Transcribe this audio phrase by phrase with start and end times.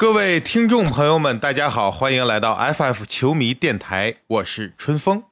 [0.00, 5.24] 各位听众朋友们，大家好，欢迎来到 FF 球迷电台，我是春风。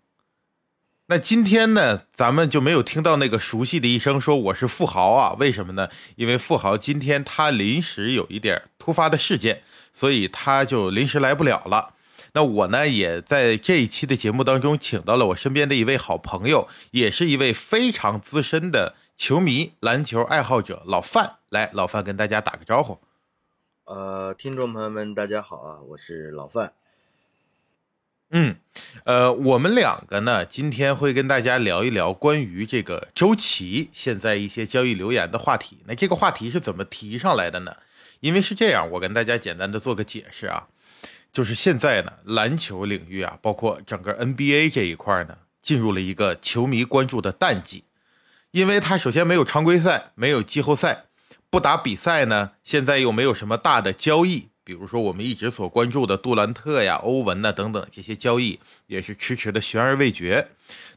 [1.06, 5.34] 那今天呢，咱们就没有听到那个熟悉的一声说我是富豪啊？
[5.38, 5.88] 为什么呢？
[6.16, 9.62] 因为富豪今天他临时有一点突发的事件，
[9.94, 11.94] 所以他就临时来不了了。
[12.34, 21.36] 那我呢，也在这一期的节目当中，请到了我身边的一位好朋友，也是一位非常资深的球迷、篮球爱好者老范。
[21.48, 22.98] 来，老范跟大家打个招呼。
[23.88, 26.74] 呃，听众朋友们，大家好啊，我是老范。
[28.28, 28.56] 嗯，
[29.04, 35.78] 呃，我们两个呢，今天会跟大家聊一聊关于这个周琦现在一些交易留言的话题。
[35.86, 37.78] 那这个话题是怎么提上来的呢？
[38.20, 40.68] 因为是这样，我跟大家简单的做个解释啊，
[41.32, 47.84] 就是现在呢，篮球领域啊，包括整个 NBA 这一块呢，进入了一个球迷关注的淡季，
[48.50, 51.06] 因为它首先没有常规赛，没有季后赛。
[51.50, 60.48] 不打比赛呢，现在又没有什么大的交易，比如说我们一直所关注的杜兰特呀、欧文呐等等这些交易，也是迟迟的悬而未决。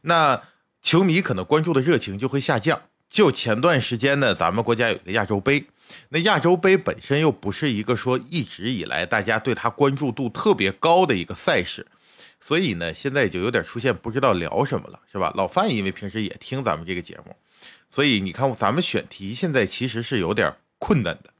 [0.02, 0.42] 那
[0.82, 2.82] 球迷可能关注的热情就会下降。
[3.10, 5.66] 就前段时间呢，咱们国家有个亚洲杯，
[6.10, 11.88] 那亚洲杯本身又不是一个说一直以来大家对它关注度特别高的一个赛事，
[12.40, 15.32] 所以呢，现在就有点出现不知道聊什么了，是吧？
[15.36, 17.36] 老范因为平时也听咱们这个节目。
[17.88, 21.32] 所以你看，咱们选题现在其实是有点困难的。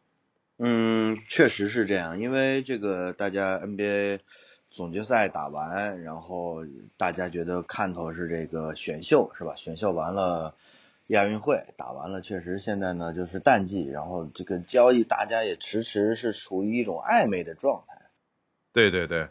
[0.58, 4.20] 嗯，确实是这样，因为这个大家 NBA
[4.70, 6.66] 总决赛打完，然后
[6.98, 9.56] 大家觉得看头是这个选秀是吧？
[9.56, 10.56] 选秀完了，
[11.08, 18.02] 亚运会打完了，确实现在呢就是淡季，然后这个交易大家也迟迟是处于一种暧昧的状态。
[18.74, 19.30] 对对对，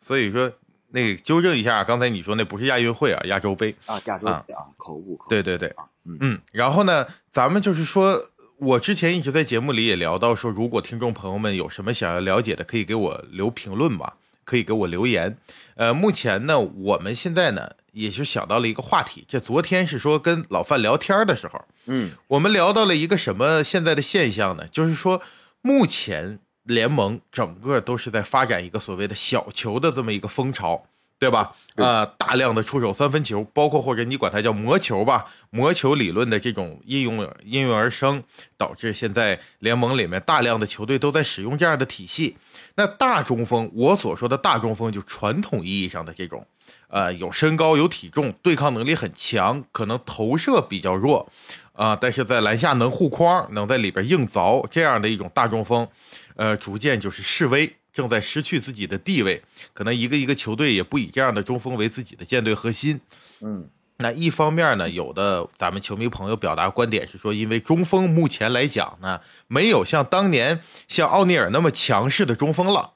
[0.00, 0.52] 所以说。
[0.92, 5.18] 那个纠正一下，刚才你说那不是亚运会啊，亚洲杯啊，亚洲杯啊，口误。
[5.28, 5.72] 对对对，
[6.04, 8.20] 嗯，然后呢，咱们就是说，
[8.58, 15.36] 我之前一直在节目里也聊到说，如果听众朋友们有什么想要了解的，可以给我留评论吧，可以给我留言。
[15.76, 24.66] 呃，目前呢，我们现在呢，也是想到了一个话题，这昨天是说跟老范聊天的时候，嗯，我们聊到了一个什么现在的现象呢？
[24.66, 25.22] 就是说，
[25.62, 26.40] 目前。
[26.64, 30.84] 联盟整个都是在发展一个所谓的小球的这么一个风潮，
[31.18, 31.54] 对吧？
[31.76, 38.22] 呃，大量的出手三分球，包括或者你管它叫魔球吧，魔球理论的这种应用应运而生，
[38.56, 42.36] 导致现在联盟里面大量的球队都在使用这样的体系。
[42.76, 46.46] 那大中锋，我所说的大中锋，就传统意义上的这种，
[46.88, 51.30] 呃，有身高、有体重、对抗能力很强，可能投射比较弱，
[51.72, 55.86] 啊，但是在篮下能护框，能在里边硬凿这样的一种大中锋。
[56.40, 59.42] 呃，逐渐就是示威，正在失去自己的地位，
[59.74, 62.98] 可能一个一个球队也不以这样的中锋为自己的舰队核心。
[63.42, 63.68] 嗯，
[63.98, 72.94] 那一方面呢，有的咱们球迷朋友表达观点是说，因为中锋目前来讲呢，没有像当年像奥尼尔那么强势的中锋了。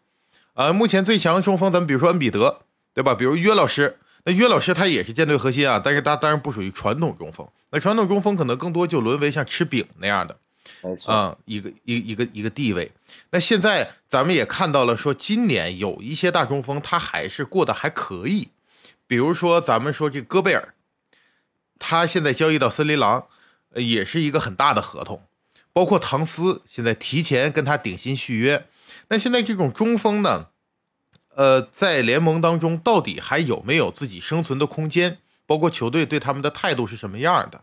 [0.54, 2.62] 呃，目前最强的中锋，咱们比如说恩比德，
[2.94, 3.14] 对吧？
[3.14, 7.46] 比如约老师，那约老师他也是舰队核心啊，但是他当然不属于传统中锋。
[7.72, 10.38] 那传统中锋可能更多就沦为像吃饼那样的。
[11.06, 12.90] 嗯，一个一一个一个地位。
[13.30, 18.48] 那现在咱们也看到了，说今年有一些大中锋，他还是过得还可以。
[19.06, 20.74] 比如说，咱们说这戈贝尔，
[21.78, 23.26] 他现在交易到森林狼，
[23.74, 25.22] 也是一个很大的合同。
[25.72, 28.66] 包括唐斯现在提前跟他顶薪续约。
[29.08, 30.48] 那现在这种中锋呢，
[31.34, 35.18] 呃，在联盟当中到底还有没有自己生存的空间？
[35.46, 37.60] 包括球队对他们的态度是什么样的？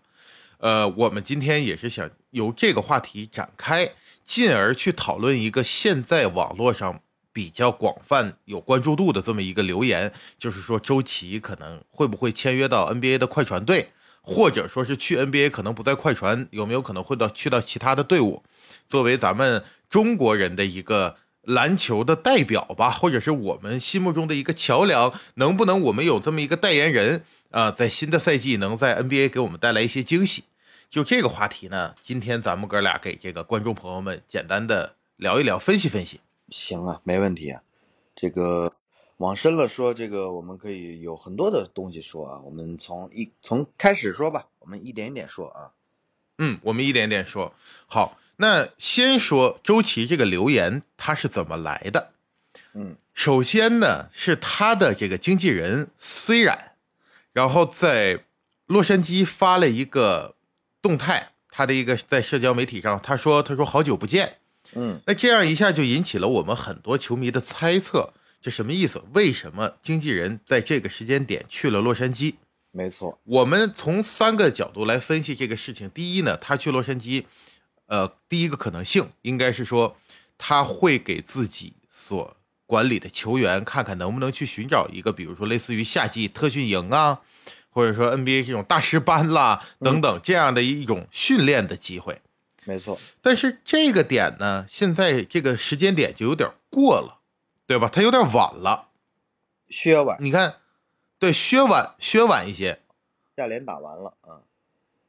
[0.59, 3.91] 呃，我们今天也是想由这个话题展开，
[4.25, 7.01] 进而去讨论一个现在网络上
[7.33, 13.91] 比较广泛有关注度的这么一个留言，就是说周琦可能会不会签约到 NBA 的快船队，
[14.21, 18.43] 或者说是去 NBA 可能不在快船，有没有可能会到去到其他的队伍？
[18.87, 30.43] 作为咱们中国人的一个篮球的代表吧，或者是我们心目中的一个桥梁，能不能我们有这么一个代言人啊，在新的赛季能在 NBA 给我们带来一些惊喜？
[30.91, 36.19] 就这个话题呢，今天咱们哥俩给这个观众朋友们简单的聊一聊，分析分析。
[36.49, 37.61] 行啊，没问题啊。
[38.13, 38.73] 这个
[39.15, 42.41] 往深了说，这个我们可以有很多的东西说啊。
[42.41, 45.71] 我们从一从开始说吧，我们一点一点说啊。
[46.39, 47.53] 嗯，我们一点点说。
[47.87, 52.11] 好，那先说周琦这个留言，他是怎么来的？
[52.73, 56.73] 嗯，首先呢，是他的这个经纪人虽然，
[57.31, 58.25] 然后在
[58.65, 60.35] 洛杉矶发了一个。
[60.81, 64.37] 动态，他的一个在社交媒体上，他说：“他说好久不见。”
[64.73, 69.03] 嗯，那这样一下就引起了我们很多球迷的猜测，这什么意思？
[69.13, 72.35] 为什么经纪人在这个时间点去了洛杉矶？
[72.71, 75.89] 没错，我们从三个角度来分析这个事情。
[75.89, 77.25] 第一呢，他去洛杉矶，
[77.87, 79.97] 呃，第一个可能性应该是说
[80.37, 87.19] 他会给自己所管理的球员看看能不能去寻找一个，比如说类似于夏季特训营啊，
[87.71, 92.21] 或者说 NBA 这种大师班啦等等这样的一种训练的机会。
[92.65, 97.17] 没错，但是这个点呢，现在这个时间点就有点过了，
[97.65, 97.89] 对吧？
[97.91, 98.89] 它有点晚了，
[99.67, 100.15] 削晚。
[100.19, 100.57] 你看，
[101.17, 102.79] 对，削晚，削晚一些。
[103.35, 104.45] 夏联打完了啊，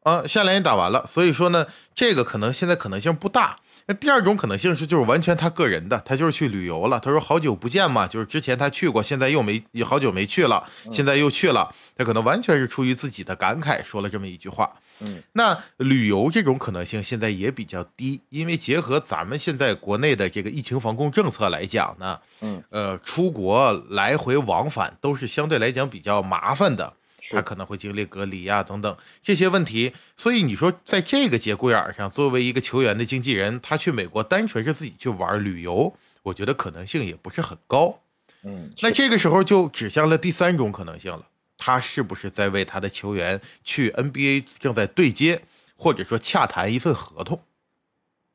[0.05, 3.61] 啊，夏联也打完了，所以说呢，这个可能现在可能性不大。
[3.87, 7.01] 那第二种可能性是，就是完全他个人的，他就是去旅游了。
[7.01, 14.71] 他说好久不见嘛，就是之前他去过，现在又没好久没去了，现在又去了，他可能完全是出于自己的感慨说了这么一句话。
[15.01, 26.93] 嗯，那旅游这种可能性现在也比较低，因为结合咱们现在国内的这个疫情防控政策来讲呢，嗯，呃，出国来回往返都是相对来讲比较麻烦的。
[27.33, 38.01] 他可能会经历隔离啊等等这些问题，所以你说在这个节骨眼上，作为一个球员的经纪人，他去美国单纯是自己去玩旅游，我觉得可能性也不是很高。
[38.43, 41.27] 嗯，那这个时候就指向了第三种可能性了，
[41.57, 45.43] 他是不是在为他的球员去 NBA 正在对接，
[45.77, 47.41] 或者说洽谈一份合同？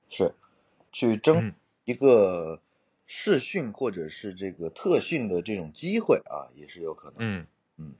[0.10, 0.34] 是，
[0.92, 1.54] 去争
[1.86, 2.62] 一个
[3.06, 7.16] 试训或者是这个特训的这种机会啊，也是有可能。
[7.20, 7.46] 嗯。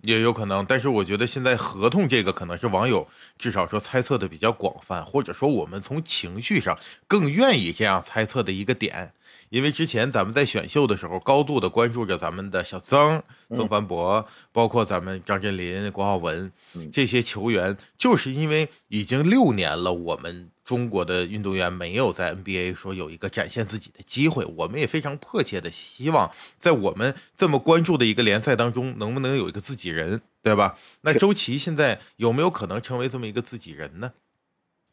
[0.02, 3.08] 也有可能，但是我觉得现在合同这个可能是网友
[3.38, 6.78] 至少说猜测的比较广泛，或者说我们从情绪上
[7.08, 9.14] 更愿意这样猜测的一个点，
[9.50, 16.52] 因为之前咱们在选秀的时候高度的关注着咱们的小曾、曾凡博，包括咱们张镇麟、郭浩文
[16.92, 20.50] 这些球员，就是因为已经六年了，我们。
[20.68, 30.78] 中国的运动员没有在 NBA 说有一个展现自己的机会，我们也非常迫切的希望在我们这么关注的一个联赛当中，能不能有一个自己人，对吧？
[31.04, 34.12] 那周琦现在有没有可能成为这么一个自己人呢？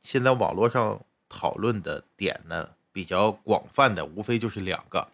[0.05, 5.09] 现在网络上讨论的点呢比较广泛的，无非就是两个，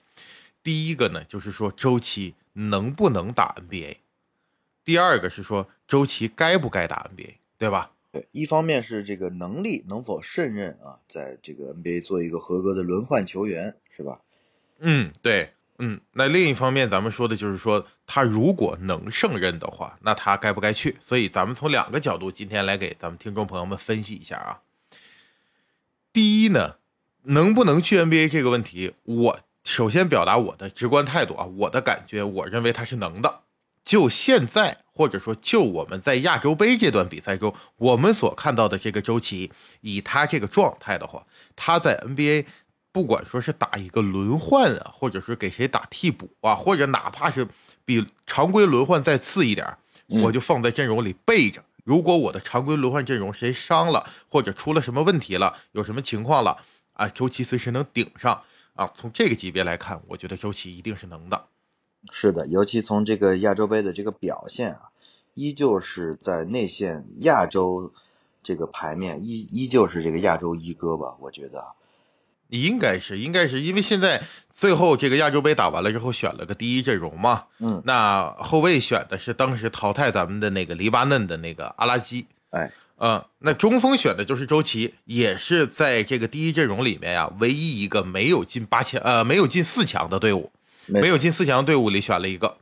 [0.63, 3.97] 第一个呢就是说周琦能不能打 NBA，
[4.85, 7.91] 第二个是说周琦该不该打 NBA，对吧？
[8.13, 14.21] 对，一方面是这个能力能否胜任啊，在这个 NBA 做一个合格的轮换球员，是吧？
[14.81, 20.97] 嗯，对，嗯，那另一方面，咱们说的就是说，他如果能胜任的话，那他该不该去？
[21.01, 24.61] 所以咱们从两个角度，今天来给咱们听众朋友们分析一下啊。
[26.13, 26.79] 第一呢，
[27.25, 33.41] 能不能去 NBA 这个问题，我首先表达我的直观态度啊，我的感觉，我认为他是能的。
[33.85, 39.51] 就现在，或者说就我们在亚洲杯这段比赛中，我们所看到的这个周琦，
[39.81, 41.27] 以他这个状态的话，
[41.57, 42.47] 他在 NBA
[42.93, 47.49] 不管说是打一个轮换啊，或者是给谁打替补啊，或者哪怕是
[47.85, 49.67] 比常规轮换再次一点，
[50.07, 51.63] 我就放在阵容里备着。
[51.85, 56.59] 如果我的常规轮换阵容谁伤了，或者出了什么问题了，有什么情况了
[57.01, 58.43] 啊，周琦随时能顶上
[58.75, 58.87] 啊。
[58.95, 61.47] 从这个级别来看，我觉得周琦一定是能的。
[62.11, 64.91] 是的，尤其从这个亚洲杯的这个表现啊，
[65.33, 67.95] 依旧是在内线亚洲
[68.43, 71.17] 这个牌面依依旧是这个亚洲一哥吧？
[71.21, 71.65] 我觉得
[72.49, 82.71] 应该是，应该是因为现在最后这个亚洲杯打完了之后选了个第一阵容嘛，嗯，那后卫选的是当时淘汰咱们的那个黎巴嫩的那个阿拉基，哎，
[83.01, 90.51] 嗯，那中锋选的就是周琦，也是在这个第一阵容里面呀，唯一一个没有进八强呃没有进四强的队伍。
[90.87, 92.57] 没有进四强队伍里选了一个，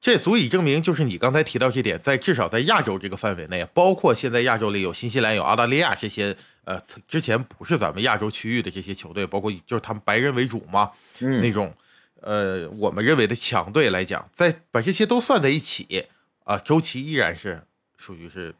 [0.00, 11.72] 这足以证明，就是你刚才提到这点，在至少在亚洲这个范围内，包括现在亚洲里有新西兰、有澳大利亚这些，呃，之前不是咱们亚洲区域的这些球队，包括就是他们白人为主嘛，那种，
[12.20, 16.06] 呃，我们认为的强队来讲，在把这些都算在一起，
[16.42, 17.62] 啊，周琦依然是
[17.96, 18.52] 属于是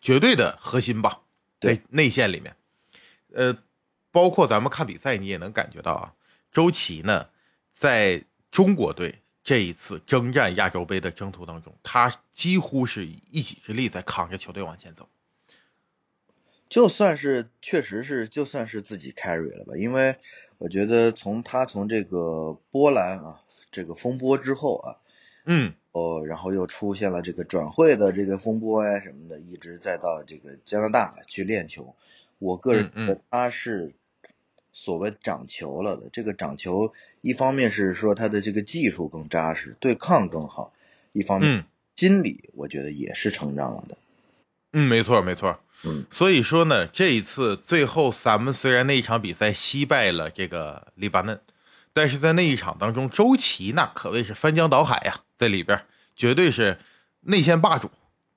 [0.00, 1.22] 绝对的核心吧，
[1.58, 2.56] 对内线里面，
[3.32, 3.56] 呃，
[4.10, 6.14] 包括咱们看比赛，你也能感觉到啊，
[6.50, 7.28] 周琦呢。
[7.78, 15.06] 在中国队这一次征战亚洲杯的征途当中，他几乎是以一己之力在扛着球队往前走。
[16.70, 20.16] 就算是确实是就算是自己 carry 了吧，因为
[20.56, 24.96] 我觉得从他从这个波兰啊这个风波之后啊，
[25.44, 31.94] 嗯哦，然后又出现了这个转会的这个风波呀什么的，一直再到这个加拿大去练球，
[32.38, 33.92] 我个人觉得他是。
[34.78, 40.70] 所谓长球了的这个长球，一方面是说他的这个技术更扎实，对抗更好；
[41.14, 41.64] 一方面
[41.96, 43.96] 心理我觉得也是成长了的。
[44.74, 45.58] 嗯，没错没错。
[45.84, 51.40] 嗯，所以说呢，这一次最后咱们虽然那一场比赛惜败了这个黎巴嫩，
[51.96, 55.82] 但是在那一场当中，周琦那可谓是翻江倒海呀，在里边
[56.14, 56.78] 绝对是
[57.22, 57.90] 内线霸主。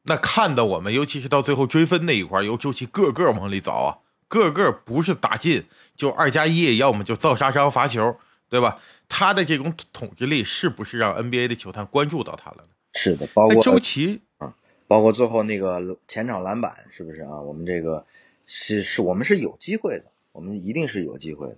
[0.03, 3.97] 那看的我们，尤其是到最后追分那一块，由周琦个个往里凿啊。
[4.29, 5.65] 个个不是打进
[5.97, 8.15] 就二加一，要么就造杀伤罚球，
[8.47, 8.79] 对吧？
[9.09, 12.69] 他的这种统治力是不是让 NBA 的球探关注到他了呢？
[12.93, 14.53] 是的，包括周琦啊，
[14.87, 17.41] 包括最后那个前场篮板，是不是啊？
[17.41, 18.05] 我们这个
[18.45, 21.57] 是是我们是有机会的，我们一定是有机会的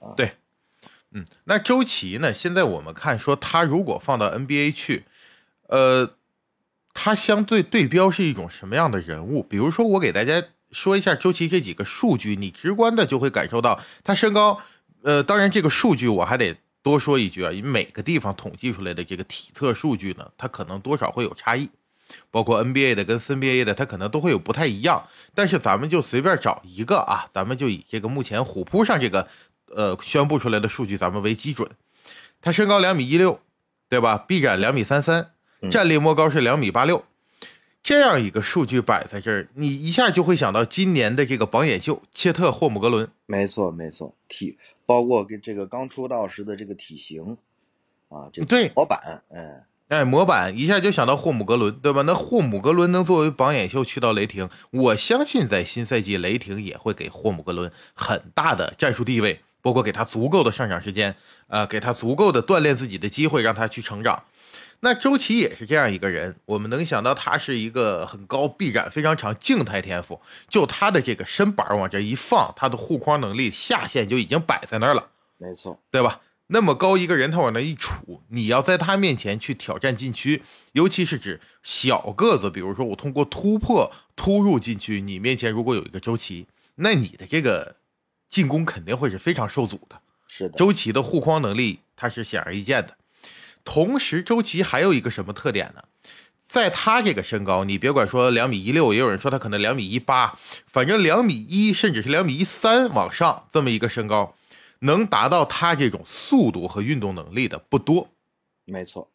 [0.00, 0.14] 啊。
[0.16, 0.32] 对，
[1.12, 2.32] 嗯，那周琦呢？
[2.32, 5.04] 现在我们看说他如果放到 NBA 去，
[5.68, 6.14] 呃，
[6.92, 9.42] 他相对对标是一种什么样的人物？
[9.42, 14.60] 比如说，我给大家说一下周琦这几个数据，你直观的就会感受到他身高。
[15.02, 16.56] 呃，当然这个数据我还得。
[16.80, 21.68] 多说一句啊，因为每个地方统计出来的这个体测数据呢，它可能多少会有差异，
[22.30, 25.06] 包括 NBA 的跟 CBA 的，它可能都会有不太一样。
[25.34, 29.28] 但是咱们就随便找一个啊，咱们就以这个目前虎扑上这个
[29.74, 31.68] 呃宣布出来的数据咱们为基准。
[32.40, 33.40] 他身高两米一六，
[33.88, 34.16] 对吧？
[34.16, 35.32] 臂展两米三三，
[35.70, 37.04] 站立摸高是两米八六，
[37.82, 43.10] 这样一个数据摆在这儿，你一下就会想到今年的这个榜眼秀切特霍姆格伦。
[43.26, 44.56] 没错，没错，体。
[44.86, 47.36] 包括跟这个刚出道时的这个体型，
[48.08, 52.00] 啊，这对模板，嗯，哎，模板一下就想到霍姆格伦，对吧？
[52.06, 61.14] 那霍姆格伦能作为榜眼秀去到雷霆，我相信在新赛季雷霆也会给霍姆格伦很大的战术地位，包括给他足够的上场时间，
[61.48, 64.24] 呃，给他足够的锻炼自己的机会，让他去成长。
[64.80, 75.08] 那周琦也是这样一个人，我们能想到他是一个很高臂展、非常长静态天赋，就他的这个身板往这一放，他的护框能力下限就已经摆在那儿了。
[75.36, 76.20] 没错，对吧？
[76.50, 86.46] 那么高一个人，他往那一杵，你要在他面前去挑战禁区，尤其是指小个子，比如说我通过突破突入禁区，你面前如果有一个周琦，
[86.76, 87.76] 那你的这个
[88.28, 90.00] 进攻肯定会是非常受阻的。
[90.28, 92.96] 是的，周琦的护框能力，他是显而易见的。
[93.64, 95.84] 同时，周琦还有一个什么特点呢？
[96.40, 104.34] 在他这个身高，你别管说两米一六，也有人说他可能两米一八，反正两米一甚至是两米一三往上这么一个身高，
[104.78, 108.08] 能达到他这种速度和运动能力的不多。
[108.64, 109.10] 没错，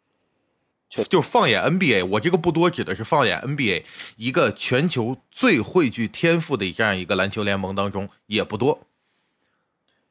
[1.09, 3.85] 就放眼 NBA，我这个不多指的是放眼 NBA
[4.17, 8.85] 一个全球最汇聚天赋的这样一个篮球联盟当中也不多。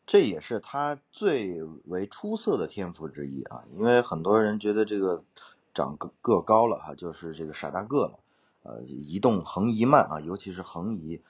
[0.06, 5.24] 这也是他最为出色的天赋之一啊，因为很多人觉得这个
[5.72, 8.18] 长个个高了哈，就是这个傻大个了，
[8.62, 11.22] 呃，移动横移慢啊，尤其是横移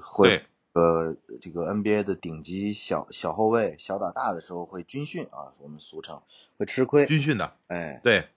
[0.00, 6.22] 会呃这个 NBA 的顶级小小后卫小打大的时候会军训啊，我们俗称
[6.56, 8.28] 会吃亏军训的，哎，对。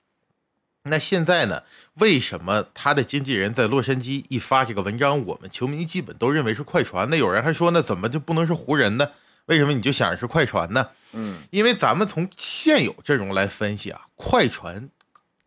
[0.90, 1.64] 那现在呢？
[1.96, 7.10] 为什么他的经纪人在洛杉矶一发这个文章，我们球迷基本都认为是快船？
[7.10, 9.12] 那有人还说，那怎么就不能是湖人呢？
[9.48, 10.88] 为什么你就想着是快船呢？
[11.14, 14.90] 嗯，因为咱们从现有阵容来分析啊，快船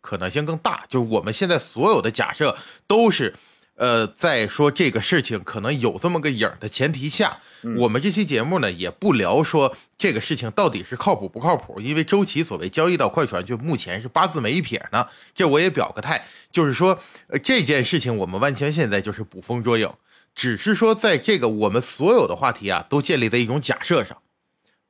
[0.00, 0.84] 可能性更大。
[0.88, 3.34] 就是我们现在所有的假设都是，
[3.74, 7.40] 呃，在说这个事情可能有这么个影儿的前提下，
[7.76, 11.78] 我们这期节目呢也不聊说这个事情到底是靠谱不靠谱。
[11.78, 15.06] 因为周琦所谓交易到快船，就目前是八字没一撇呢。
[15.34, 19.86] 这我也表个态，就是说，呃，这件事情我们完全现在就是捕风捉影。
[20.34, 24.22] 只是说，在这个我们所有的话题啊，都建立在一种假设上，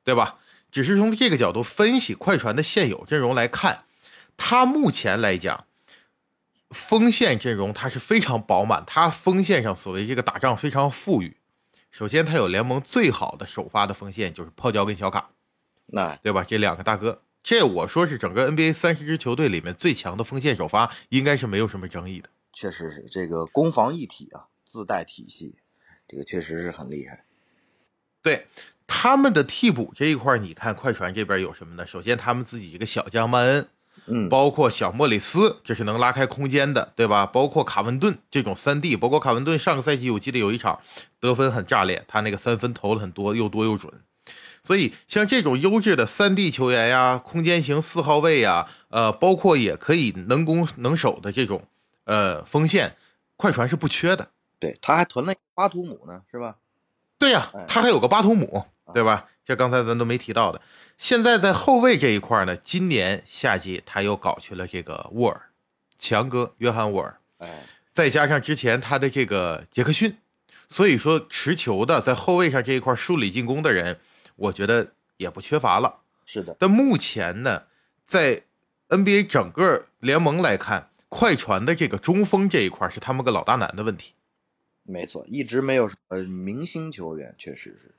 [0.03, 0.37] 对吧？
[0.71, 3.83] 只是从这个角度分析快船的现有阵容来看，
[4.37, 5.65] 他目前来讲，
[6.69, 11.35] 锋线阵容它是非常饱满，它锋线上所谓这个打仗非常富裕。
[11.91, 15.31] 首先，他有联盟最好的首发的锋线，就是泡椒跟小卡，
[15.87, 16.45] 那对吧？
[16.47, 22.29] 这两个大哥，这我说是整个 NBA 三十支球队里面最强的锋线首发，应该是没有什么争议的。
[22.53, 24.47] 确实是这个攻防一体啊。
[24.71, 25.55] 自带体系，
[26.07, 27.25] 这个确实是很厉害。
[28.21, 28.47] 对
[28.87, 31.85] 他们的替补这一块，你看快船这边有什么呢？
[31.85, 33.67] 首先，他们自己一个小将曼恩，
[34.05, 37.25] 嗯，包括小莫里斯，这是能拉开空间的，对吧？
[37.25, 40.79] 包括卡文顿这种三 D，包括卡文顿上个赛季我记得有一场
[41.19, 43.91] 得分很炸裂，他那个三分投了很多，又多又准。
[44.63, 51.67] 所以像这种优质的三 D 球员呀，空间型四号位呀，呃，包括也可以能攻能守的这种
[52.05, 52.95] 呃锋线，
[53.35, 54.29] 快船是不缺的。
[54.61, 56.55] 对，他还囤了巴图姆呢，是吧？
[57.17, 58.63] 对呀，他还有个巴图姆，
[58.93, 59.27] 对吧？
[59.43, 60.61] 这刚才咱都没提到的。
[60.99, 65.49] 现在在后卫这一块呢，今年夏季他又搞去了这个沃尔，
[65.97, 70.15] 强哥约翰沃尔，哎，再加上之前他的这个杰克逊，
[70.69, 73.99] 所以说持球的在后卫上这一块梳理进攻的人，
[74.35, 76.01] 我觉得也不缺乏了。
[76.27, 77.63] 是的，但目前呢，
[78.05, 78.43] 在
[78.89, 84.13] NBA 整个联盟来看，快船的这个中锋这一块是他们个老大难的问题。
[84.91, 87.95] 没错，一直没有什么明星球员，确实是。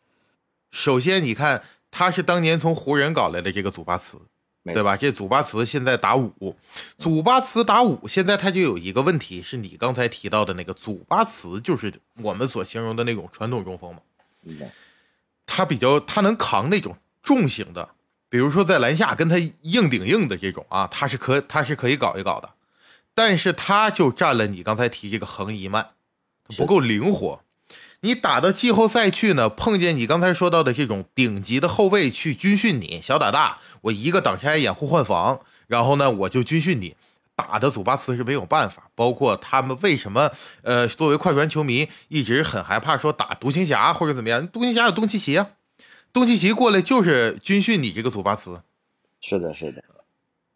[0.70, 4.18] 首先，你看他是当年从湖人搞来的这个祖巴茨，
[4.64, 4.96] 对吧？
[4.96, 6.56] 这祖巴茨现在打五，
[6.98, 14.02] 祖巴茨打五，现在他就有一个问题，是你刚才提到的那个祖巴茨，就是我们所形容的那种传统中锋嘛？
[14.42, 14.70] 明白。
[15.46, 17.88] 他比较他能扛那种重型的，
[18.28, 22.48] 比如说在篮下跟他硬顶硬的这种啊，他是可他是可以搞一搞的，
[23.14, 25.90] 但是他就占了你刚才提这个横移慢，
[26.56, 27.42] 不够灵活。
[28.04, 36.96] 你打到季后赛去呢，碰见你刚才说到的这种顶级的后卫去军训你，小打大，我一个挡拆掩护换防，然后呢我就军训你，
[37.36, 38.90] 打的祖巴茨是没有办法。
[38.96, 40.30] 包括他们为什么
[40.62, 45.50] 呃作为快船球迷一直很害怕说打独行侠或者怎么样，独行侠有东契奇啊，
[46.12, 48.62] 东契奇过来就是军训你这个祖巴茨，
[49.20, 49.84] 是的，是的，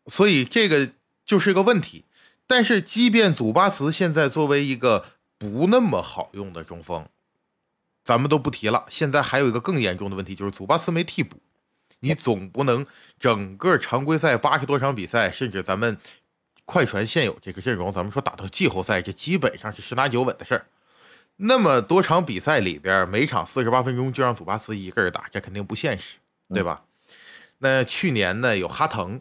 [0.07, 0.91] 所以这个
[1.25, 2.05] 就是个问题。
[2.49, 5.05] 但是即便祖巴茨现在作为一个
[5.39, 7.07] 不那么好用的中锋。
[8.05, 8.87] 咱们都不提了。
[8.89, 11.39] 现在还有一个更严重的问题，就是祖巴茨没替补。
[12.01, 12.87] 你总不能
[13.19, 15.99] 整个常规赛八十多场比赛，甚至咱们
[16.65, 20.67] 快船现有这个阵容，咱们说打到季后赛，这基本上是十拿九稳的事儿。
[21.37, 26.85] 那么多场比赛里边，每场四十八分钟就让祖巴茨一个人打，这肯定不现实，对吧？
[27.59, 29.21] 那去年呢有哈腾，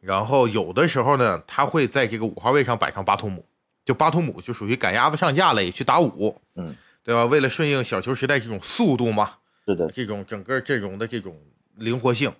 [0.00, 3.46] 然后有的时候呢他会在这个五号位上摆上巴图姆，
[3.88, 6.76] 就巴图姆就属于赶鸭子上架了，也去打五，嗯。
[7.04, 7.24] 对吧？
[7.24, 11.40] 为了顺应小球时代这种速度嘛，是的，这种整个阵容的这种
[11.76, 12.30] 灵活性，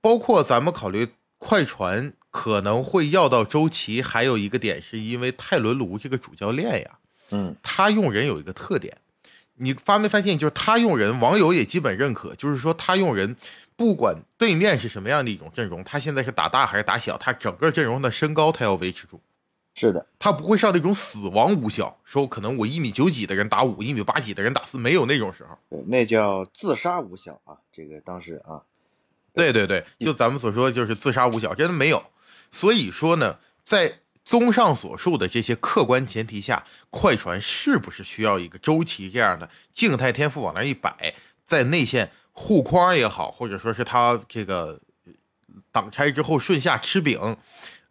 [0.00, 1.06] 包括咱们考虑
[1.38, 6.98] 快船可能会要到周琦，还有一个点是因为泰伦卢这个主教练呀，
[7.30, 8.96] 嗯，他用人有一个特点，
[9.54, 10.36] 你发没发现？
[10.36, 13.36] 就是他用人，网友也基本认可，就是说他用人，
[13.76, 19.20] 不管对面是什么样的一种阵容，他现在是打大还是打小，他整个阵容的身高他要维持住。
[19.74, 25.58] 是的，他不会上那种死亡无效，说可能我一米九几的人打五，一米八几的人打四，没有那种时候。
[25.70, 28.62] 对，那叫自杀无效啊，这个当时啊，
[29.32, 32.04] 对对对，就咱们所说就是自杀无效，真的没有。
[32.50, 41.14] 所以说呢，在综上所述的这些客观前提下，快船是不是需要一个周琦这样的静态天赋往那一摆，
[41.44, 44.78] 在内线护框也好，或者说是他这个
[45.72, 47.38] 挡拆之后顺下吃饼，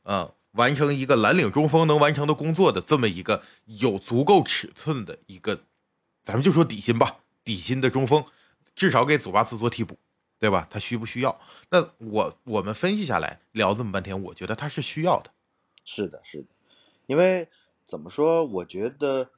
[0.03, 0.31] 嗯。
[0.53, 5.61] 完成一个蓝领中锋能完成的工作的这么一个有足够尺寸的一个，
[6.23, 8.23] 咱们就说底薪吧，底薪的中锋，
[8.75, 9.97] 至少给祖巴茨做替补，
[10.39, 10.67] 对吧？
[10.69, 11.39] 他需不需要？
[11.69, 15.31] 那我我们分析下来聊这么半天，我觉得他是需要的。
[15.85, 16.47] 是的，是的，
[17.05, 17.47] 因为
[17.85, 18.43] 怎么说？
[18.45, 19.29] 我觉得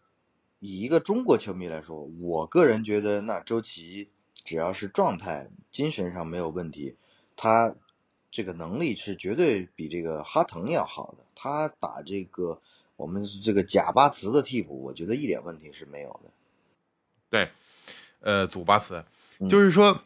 [0.60, 4.10] 以一个中国球迷来说，我个人觉得，那周琦
[4.43, 6.95] 只要是状态、精神上没有问题，
[7.36, 7.76] 他。
[8.34, 11.24] 这个能力是绝对比这个哈腾要好的。
[11.36, 12.60] 他打这个
[12.96, 16.32] 我们这个贾巴茨的替补，我觉得一点问题是没有的。
[17.30, 17.52] 对，
[18.22, 19.06] 呃，祖巴茨，
[19.48, 20.02] 就是说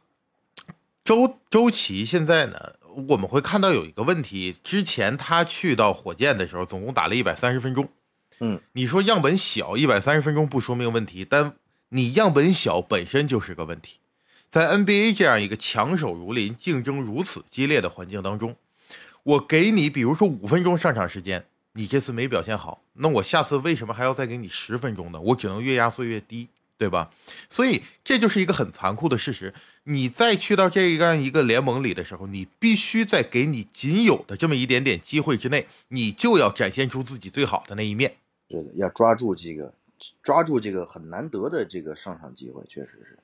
[1.05, 2.75] 周周琦现在呢，
[3.07, 7.87] 我们会看到有一个问题，之前他去到火箭的时候，总共打了一百三十分钟。
[8.39, 11.55] 嗯，你说样本小，一百三十分钟不说明问题，但
[11.89, 13.99] 你样本小本身就是个问题。
[14.49, 18.55] 在 NBA 这样一个强手如林、竞争如此激烈的环境当中，
[19.23, 25.19] 我给你，比如说五分钟上场时间，你这次没表现好，那我下次为什么还要再给你十分钟呢？
[25.19, 27.11] 我只能越压缩越低，对吧？
[27.49, 29.53] 所以这就是一个很残酷的事实。
[29.83, 38.15] 你再去到这样一个联盟里的时候，你必须在给你仅有的这么一点点机会之内，你就要展现出自己最好的那一面。
[38.47, 39.73] 对的，要抓住这个，
[40.23, 43.19] 抓住这个很难得的这个上场机会，确实是。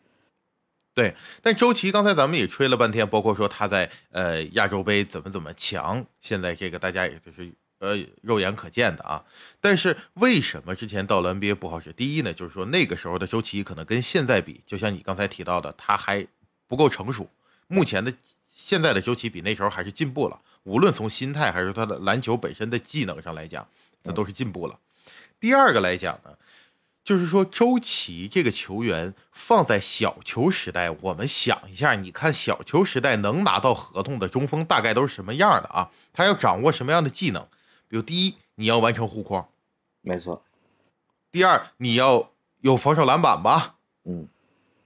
[0.95, 9.23] 对，但周琦刚才咱们也吹了半天，包括说他在呃亚洲杯怎么怎么强，现在这个大家也就是呃肉眼可见的啊。
[9.59, 11.91] 但是为什么之前到了 NBA 不好使？
[11.93, 16.23] 第一呢，就是说那个时候的周琦可能跟现在比，就像你刚才提到的，他还
[16.67, 17.27] 不够成熟。
[17.67, 18.13] 目前的
[18.51, 23.67] 现在的周琦比那时候还是进步了，无论从心态还是他的篮球本身的技能上来讲，
[24.03, 24.77] 那都是进步了。
[25.39, 26.29] 第二个来讲呢。
[27.03, 35.91] 就是说，周琦这个球员放在小球时代，我们想一下，你看小球时代能拿到合同的中锋大概都是什么样的啊？
[36.13, 37.45] 他要掌握什么样的技能？
[37.89, 39.49] 比如，第一，你要完成护框，
[40.01, 40.41] 没错；
[41.29, 44.29] 第二，你要有防守篮板吧，嗯，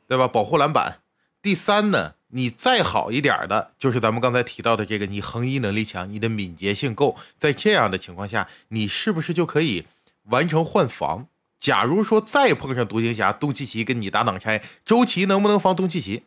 [0.08, 0.28] 对吧？
[0.28, 1.02] 保护篮板。
[1.44, 9.86] 第三呢，你再好一点的，就是咱们刚才提到的这个，你横移能力强，你的敏捷性够，在这样的情况下，你是不是就可以
[10.24, 11.28] 完成换防？
[11.60, 16.24] 假如说再碰上独行侠，东契奇跟你打挡拆，周琦能不能防东契奇？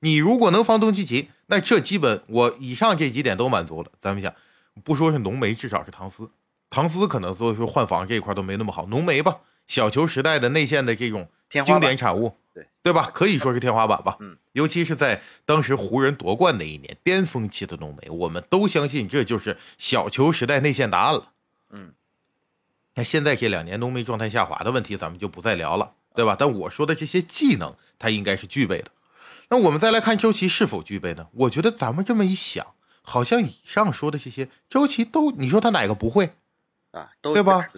[0.00, 3.90] 你如果能防东契奇，那这基本我以上这几点都满足了。
[3.98, 4.34] 咱们讲，
[4.82, 6.28] 不说是浓眉，至少是唐斯。
[6.68, 13.08] 唐斯可能说是换防这一块都没那么好，浓眉吧，小球时代的内线的这种经典产物，对对吧？
[13.14, 14.16] 可以说是天花板吧。
[14.18, 21.32] 嗯，尤其是在当时湖人夺冠那一年，巅峰期的浓眉，我们都相信这就是小球时代内线答案了。
[21.70, 21.92] 嗯。
[22.94, 26.36] 那现在这两年浓眉状态下滑的问题，咱们就不再聊了，对吧？
[26.38, 28.90] 但我说的这些技能，他应该是具备的。
[29.48, 31.28] 那我们再来看周琦是否具备呢？
[31.32, 36.34] 我觉得咱们这么一想，好像以上说的这些，周琦都，你说他哪个不会
[36.92, 37.10] 啊？
[37.20, 37.68] 都对吧？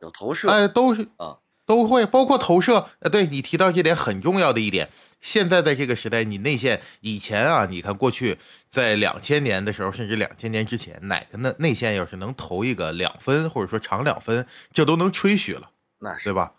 [0.00, 2.88] 有投射，哎，都是啊，都会，包括投射。
[3.00, 4.90] 呃，对你提到这点很重要的一点，
[5.26, 16.52] 现在在这个时代，你内线以前啊，你看过去在两千年的时候，甚至两千年之前，哪个内内线要是能投一个两分或者说长两分，这都能吹嘘了，那是对吧？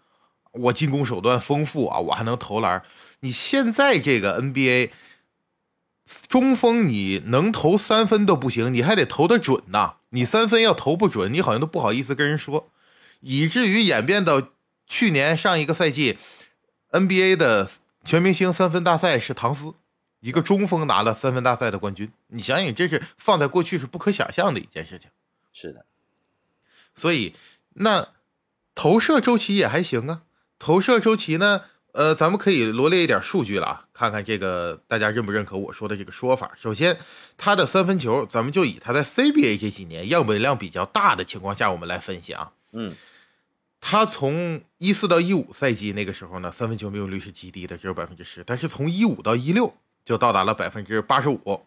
[0.51, 2.83] 我进攻手段丰富啊，我还能投篮。
[3.21, 4.89] 你现在这个 NBA
[6.27, 9.95] 中锋，你能投三分都不行，你还得投得准呐。
[10.09, 12.69] 你三分要投不准，你好像都不好意思跟人说，
[13.21, 14.49] 以至于演变到
[14.85, 16.17] 去年上一个赛季
[16.91, 17.69] NBA 的
[18.07, 19.73] 全明星三分大赛是唐斯，
[20.21, 22.09] 一个中锋拿了三分大赛的冠军。
[22.27, 25.11] 你想想，这是放在过去是不可想象的一件事情。
[25.51, 25.85] 是的，
[26.95, 27.35] 所以
[27.73, 28.07] 那
[28.73, 30.21] 投射周期也还行啊。
[30.57, 31.65] 投射周期呢？
[31.91, 36.51] 呃，咱们可以罗列一点数据了，看看这个大家认不认可我说的这个说法。
[36.55, 36.97] 首先，
[37.37, 42.53] 他的三分球，咱们就以他在 CBA 这几年样本量比较大的情况下，我们来分析啊。
[42.71, 42.95] 嗯，
[43.89, 48.43] 他从一四到一五赛季那个时候呢，三分球命中率是极低的，只有百分之十。
[48.45, 49.73] 但是从一五到一六
[50.03, 51.61] 就到达了百分之八十五，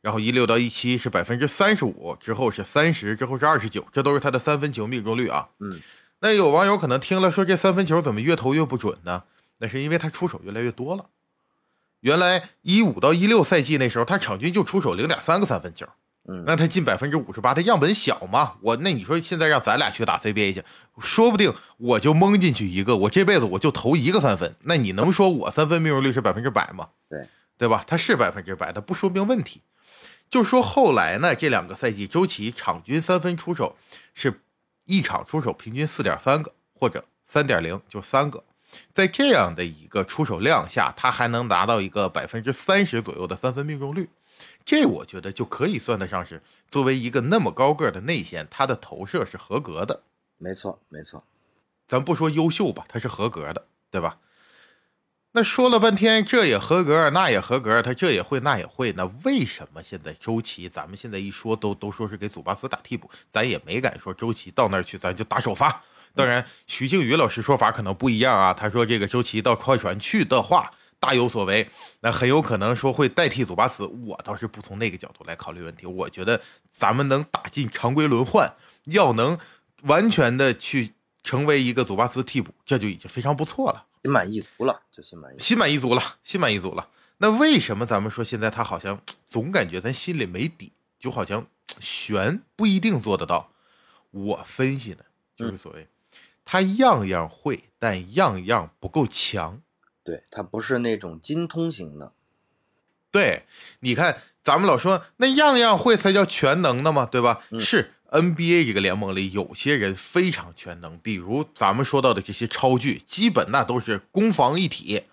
[0.00, 5.50] 然后一六到一七是百分之三十五，之后是三十，之后是二十九，这都是他的三分球命中率啊。
[5.58, 5.78] 嗯，
[6.20, 9.24] 那有网友可能听了说，这三分球怎么越投越不准呢？
[9.58, 11.10] 那是因为他出手越来越多了。
[12.00, 15.86] 原来一五到一六赛季那时候，他场均就出手零点三个三分球，
[16.30, 18.52] 嗯，那他进百分之五十八，他样本小嘛。
[18.60, 20.62] 我那你说现在让咱俩去打 CBA 去，
[21.00, 24.54] 说不定我就蒙进去一个，我这辈子我就投一个三分。
[24.62, 26.88] 那你能说我三分命中率是百分之百吗？
[27.08, 27.26] 对，
[27.58, 27.82] 对吧？
[27.84, 29.60] 他是百分之百，他不说明问题。
[30.30, 33.76] 就说后来呢，这两个赛季周琦场均三分出手
[34.14, 34.40] 是
[34.86, 38.44] 一场出手平均四点三个或者三点零，就三个。
[38.92, 44.08] 在这样的一个出手量下，他还能达到一个百分之三十左右的三分命中率，
[44.64, 50.02] 这我觉得就可以算得上是作为一个那么高个的内线，他的投射是合格的。
[50.38, 51.24] 没错，没错。
[51.88, 54.18] 咱不说优秀吧，他是合格的，对吧？
[55.32, 65.82] 那说了半天，这也合格，那也合格，他这也会，那也会，那为什么现在周琦，咱们现在一说都都说是给祖巴茨打替补，咱也没敢说周琦到那儿去，咱就打首发。
[66.16, 68.52] 当然，徐静宇老师说法可能不一样啊。
[68.52, 71.66] 他说，这个周琦到快船去的话，大有所为，
[72.00, 73.84] 那很有可能说会代替祖巴茨。
[73.86, 75.86] 我倒是不从那个角度来考虑问题。
[75.86, 79.38] 我觉得咱们能打进常规轮换，要能
[79.84, 80.92] 完全的去
[81.24, 83.86] 成为一个祖巴茨替补，这就已经非常不错了。
[84.02, 86.86] 心满意足了，就心满意，心满意足了，心满意足了。
[87.18, 91.46] 那为什么咱们说现在他好像总感觉咱心里没底，就好像
[91.80, 93.50] 悬，不一定做得到？
[94.10, 95.04] 我分析呢，
[95.36, 95.88] 就是所谓。
[96.44, 99.62] 他样样会，但样样不够强。
[100.10, 102.12] 对他不是那种精通型的。
[103.12, 103.44] 对，
[103.78, 107.42] 你看，咱们老说那样样会才叫全能的嘛，对吧？
[107.60, 115.04] 是 NBA 这个联盟里有些人非常全能，比如咱们说到的这些超巨，基本那都是攻防一体，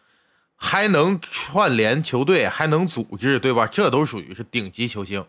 [0.56, 3.68] 还能串联球队，还能组织，对吧？
[3.68, 5.24] 这都属于是顶级球星。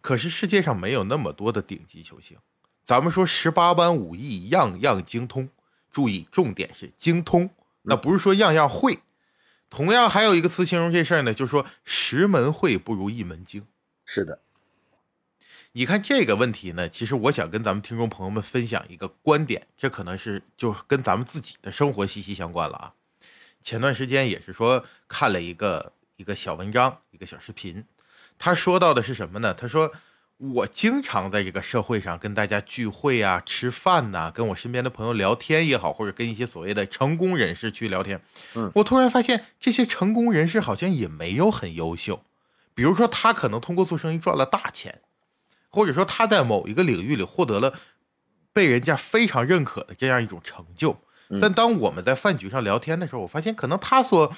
[0.00, 2.36] 可是世界上没有那么多的顶级球星。
[2.84, 5.48] 咱们说十八般武艺样样精通，
[5.90, 7.50] 注意重点是精通，
[7.84, 8.98] 那不是说样样会。
[9.70, 13.66] 同样还有一个词形容这事儿呢，就是说十门会不如一门精。
[14.04, 14.40] 是的，
[15.72, 22.94] 你看这个问题呢，其实我想跟咱们听众朋友们分享一个观点，这可能是就跟咱们自己的生活息息相关了啊。
[23.62, 27.84] 前段时间也是说看了一个一个小文章，一个小视频，
[28.38, 29.54] 他说到的是什么呢？
[29.54, 29.92] 他说。
[30.52, 38.20] 我经常在这个社会上跟大家聚会啊、吃饭呐，跟我身边的朋友聊天也好，或者跟一些所谓的成功人士去聊天。
[38.54, 42.22] 嗯，我突然发现这些成功人士好像也没有很优秀。
[42.74, 45.00] 比如说，他可能通过做生意赚了大钱，
[45.70, 47.72] 或者说他在某一个领域里获得了
[48.52, 50.98] 被人家非常认可的这样一种成就。
[51.40, 54.34] 但当我们在饭局上聊天的时候，我发现可能他所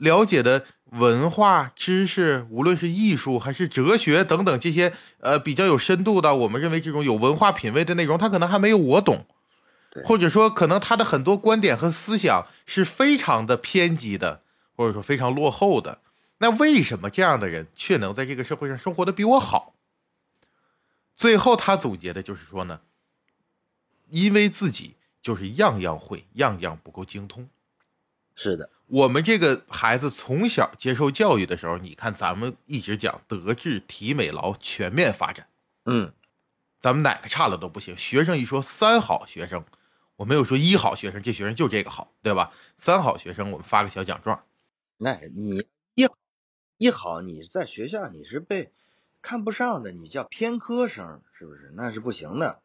[0.00, 0.66] 了解的。
[0.92, 9.26] 文化知识，无论是艺术还是哲学等等这些，呃，比较有深度的，我们认为这种有文化品位的内容，他可能还没有我懂，
[10.04, 14.42] 或者说，可能他的很多观点和思想是非常的偏激的，
[14.74, 16.00] 或者说非常落后的。
[16.38, 19.74] 那为什么这样的人却能在这个社会上生活的比我好？
[21.16, 22.80] 最后他总结的就是说呢，
[24.08, 27.48] 因为自己就是样样会，样样不够精通。
[28.38, 28.70] 是的。
[28.86, 35.46] 我们这个孩子从小接受教育的时候，你看咱们一直讲德智体美劳全面发展，
[35.84, 36.12] 嗯，
[36.80, 37.94] 咱们哪个差了都不行。
[37.96, 39.62] 学生一说三好学生，
[40.16, 42.50] 我没有说一好学生，这学生就这个好，对吧？
[42.78, 44.42] 三好学生我们发个小奖状，
[44.96, 46.08] 那你一
[46.78, 48.70] 一好，你在学校你是被
[49.20, 51.72] 看不上的，你叫偏科生，是不是？
[51.74, 52.60] 那是不行的。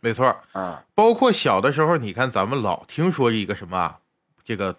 [0.00, 4.00] 没错啊，包括小的时候，你看咱们老听说一个什么啊，
[4.44, 4.78] 这个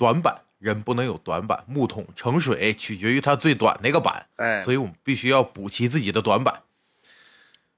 [0.00, 6.62] 短板，人不能有短板，木桶盛水取决于它最短那个板，哎，所以我们必须要补齐自己的短板。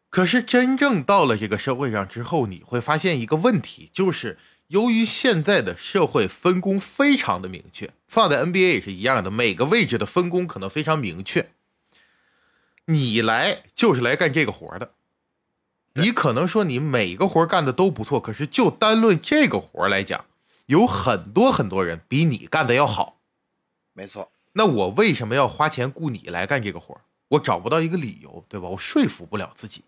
[0.09, 11.49] 可是真正到了这个社会上之后，你会发现一个问题，就是由于现在的社会分工非常的明确，放在 NBA 也是一样的，每个位置的分工可能非常明确。
[12.85, 14.93] 你来就是来干这个活的，
[15.95, 20.25] 你可能说你每个活干的都不错，可是就单论这个活来讲，
[20.66, 23.20] 有很多很多人比你干的要好。
[23.92, 26.98] 没错，那我为什么要花钱雇你来干这个活
[27.29, 28.68] 我找不到一个理由，对吧？
[28.68, 29.85] 我说服不了自己。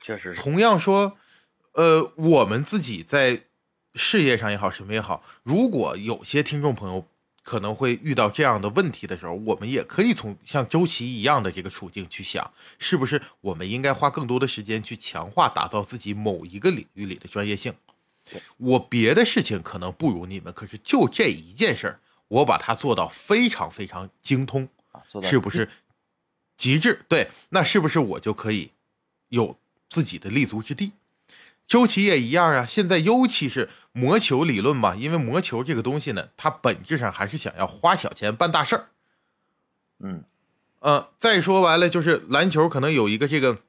[0.00, 0.34] 确实。
[0.34, 1.16] 同样说，
[1.72, 3.44] 呃，我们自己在
[3.94, 7.06] 事业上也好，什么也好，如果有些听众朋友
[7.42, 17.74] 可能会遇到这样的问题的时候，我们也可以从像周琦一样的这个处境去想，是不是我们应该花更多的时间去强化、打造自己某一个领域里的专业性？
[18.56, 24.68] 我别的事情可能不如你们，可是就这一件事儿，我把它做到非常非常精通，
[25.22, 25.68] 是不是
[26.56, 27.04] 极致？
[27.08, 28.72] 对，那是不是我就可以
[29.28, 29.56] 有？
[29.92, 30.92] 自己的立足之地，
[31.66, 32.64] 周琦也一样啊。
[32.64, 38.90] 现在尤其是魔球理论嘛，因为魔球这个东西呢，它本质上还是想要花小钱办大事儿。
[39.98, 40.22] 嗯，
[40.78, 43.62] 呃，再说完了就是篮球可能有一个这个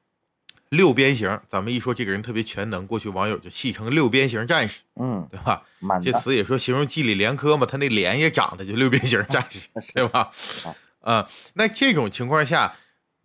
[0.71, 4.81] 六边形，咱们一说这个人特别全能，过去网友就戏称六边形战士。
[4.95, 5.63] 嗯，对吧？
[6.03, 9.59] 这词也说形容基里连科嘛，他那脸也长得就六边形战士，
[9.93, 10.31] 对吧？
[11.01, 12.75] 啊，那这种情况下。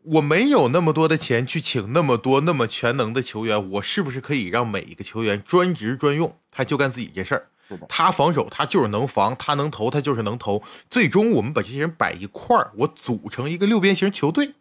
[0.08, 6.38] 我没有那么多的钱去请那么多那么全能的球员，我是不是可以让每一个球员专职专用？
[6.48, 7.48] 他就干自己这事儿。
[7.88, 10.62] 他防守，他就是能防；他能投，他就是能投。
[10.88, 14.54] 最终，我们把这些人摆一块儿，我组成一个六边形球队。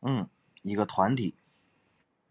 [0.00, 0.26] 嗯，
[0.62, 1.34] 一个团体。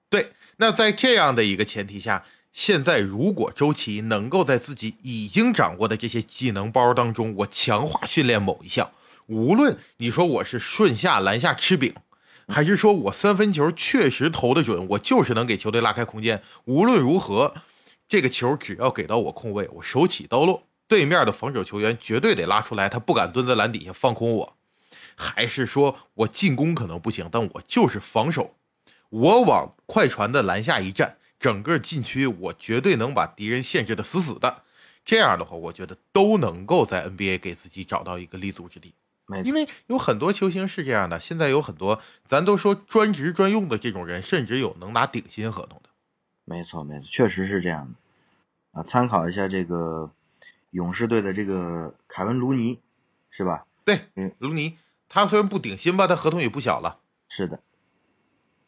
[0.09, 0.31] 对。
[0.57, 8.91] 那在这样的一个前提下，现在如果周琦能够在自己已经掌握的这些技能包当中，我强化训练某一项，
[9.27, 11.93] 无论你说我是顺下篮下吃饼。
[12.49, 16.41] 还是说我三分球确实投的准，我就是能给球队拉开空间。
[16.63, 17.53] 无论如何，
[18.07, 24.55] 这个球只要给到我空位，我手起刀落，对面的防守球员绝对得拉出来，他不敢蹲在篮底下放空我。
[25.15, 28.55] 还是说我进攻可能不行，但我就是防守，
[29.09, 34.63] 我往快船的篮下一站，整个禁区我绝对能把敌人限制的死死的。
[35.05, 38.93] 这样的话，我觉得都能够在 NBA 给自己找到一个立足之地。
[39.43, 45.89] 因为有很多球星是这样的，现在有很多咱都说专职专用的这种人，甚至有能拿顶薪合同的。
[46.45, 48.83] 没错，没错，确实是这样的啊。
[48.83, 50.09] 参考一下这个
[50.71, 52.79] 勇士队的这个凯文·卢尼，
[53.29, 53.65] 是吧？
[53.83, 54.77] 对，嗯，卢尼，
[55.09, 56.99] 他虽然不顶薪吧，他合同也不小了。
[57.27, 57.59] 是的，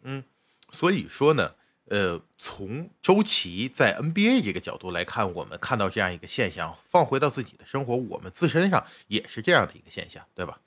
[0.03, 0.23] 嗯，
[0.71, 1.55] 所以说呢。
[1.91, 10.59] 呃，从周琦在 NBA 这个角度来看，我们看到这样一个现象，放回到自己的生活，我们自身上也是这样的一个现象，对吧？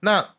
[0.00, 0.34] 那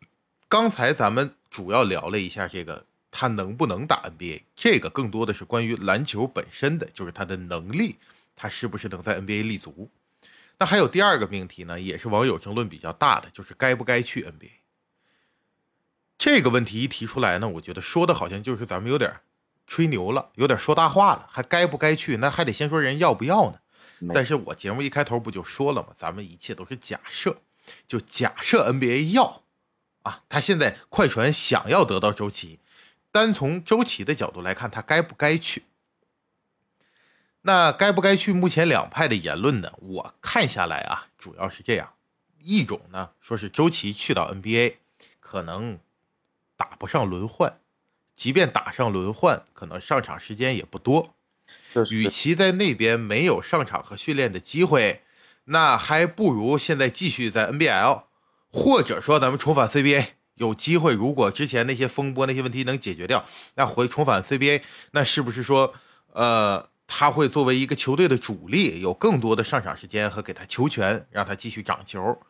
[0.47, 7.95] 刚才咱们主要聊了一下这个他能不能打 NBA，这个更多的是关于篮球本身的，就是他的能力，
[8.35, 9.89] 他是不是能在 NBA 立足？
[10.59, 14.58] 那还有第二个命题呢，也是网友争论比较大的，就是该不该去 NBA。
[16.19, 19.21] 这个问题一提出来呢，我觉得说的好像就是咱们有点。
[19.71, 22.17] 吹牛了，有点说大话了，还该不该去？
[22.17, 23.59] 那还得先说人要不要呢。
[24.15, 25.89] 但是我节目一开头不就说了吗？
[25.95, 27.37] 咱们一切都是假设，
[27.87, 29.43] 就假设 NBA 要
[30.01, 32.57] 啊，他现在快船想要得到周琦，
[33.11, 35.65] 单从周琦的角度来看，他该不该去？
[37.43, 38.33] 那该不该去？
[38.33, 41.93] 目前两派的言论呢，我看下来啊，主要是这样
[42.39, 44.77] 一种呢，说是周琦去到 NBA
[45.19, 45.77] 可能
[46.59, 47.61] 打不上轮换。
[48.17, 51.15] 即便打上轮换，可能上场时间也不多。
[51.89, 55.03] 与其在那边没有上场和训练的机会，
[55.45, 58.03] 那还不如现在继续在 NBL，
[58.51, 60.07] 或者说咱们重返 CBA。
[60.35, 65.73] 有机会，如果之前那些风波、那些问题能解决掉，那回重返 CBA，那是不是说，
[66.11, 72.21] 呃，他会作为一个球队的主力，有更多的上场时间和给他球权，让他继续长球？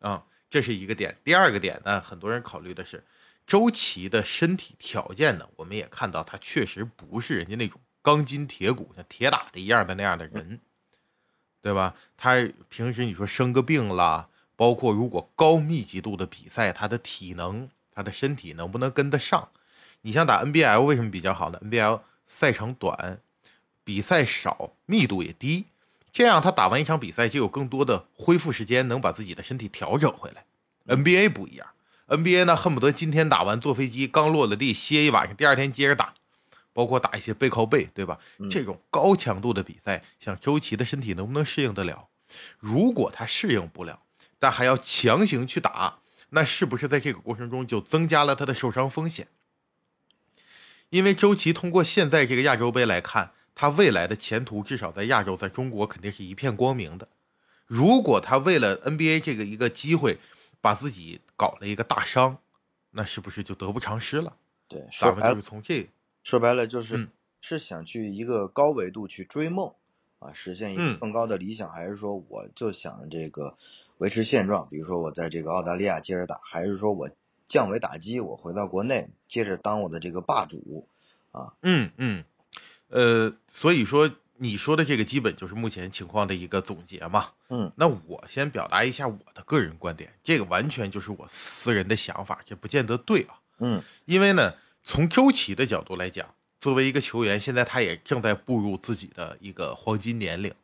[0.00, 1.16] 啊，这是一个点。
[1.22, 3.04] 第二个点呢，很多人考虑的是。
[3.48, 5.48] 周琦的身体条件呢？
[5.56, 10.60] 我们也看到他确实不是人家那种钢筋铁骨、像铁打的一样的那样的人，
[11.62, 11.94] 对吧？
[12.18, 19.48] 他平时你说生个病了，包括如果高密集度的比赛，他的体能、他的身体能不能跟得上？
[20.02, 23.22] 你像打 NBL 为什么比较好呢？NBL 赛程短，
[23.82, 25.64] 比赛少，密度也低，
[26.12, 30.44] 这样他打完一场比赛就有更多的恢复时间，能把自己的身体调整回来。
[30.94, 31.66] NBA 不一样
[32.08, 36.14] ，NBA 呢恨不得今天打完坐飞机刚落了地歇一晚上，第二天接着打，
[36.72, 38.18] 包括打一些背靠背，对吧？
[38.50, 42.08] 这种高强度的比赛，像周琦的身体能不能适应得了？
[42.58, 44.02] 如果他适应不了，
[44.38, 45.98] 但还要强行去打，
[46.30, 49.28] 那是不是在这个过程中就增加了他的受伤风险？
[50.90, 57.08] 因为周琦通过现在这个亚洲杯来看，他未来的前途至少在亚洲，在中国肯定是一片光明的。
[57.66, 60.18] 如果他为了 NBA 这个一个机会，
[60.60, 62.36] 把自己搞了一个大伤，
[62.90, 64.36] 那是不是就得不偿失了？
[64.68, 65.88] 对，咱们就是从这
[66.22, 67.08] 说白了就是
[67.40, 69.72] 是想去一个高维度去追梦
[70.18, 73.56] 啊，实现一个更高的理想，还是说我就想这个
[73.96, 74.68] 维持现状？
[74.68, 77.08] 比如说我在这个澳大利亚接着打，还是说我？
[77.48, 80.86] 降维打击，我回到国内，接着当我的这个霸主，
[81.32, 82.22] 啊，嗯嗯，
[82.88, 100.54] 呃，所以说你说的这个基本就是目前情况的一个总结嘛，嗯，那我先表达一下我的个人观点，这个完全就是我私人的想法，这不见得对啊，嗯，因为呢，从周琦的角度来讲，作为一个球员，现在他也正在步入自己的一个黄金年龄，